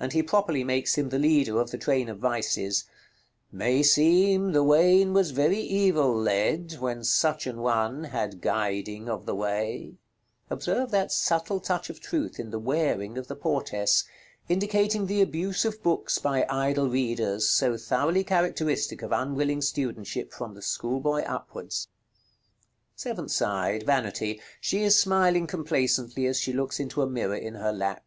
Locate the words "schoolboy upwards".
20.62-21.88